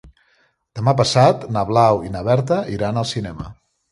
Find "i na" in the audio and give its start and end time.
2.09-2.25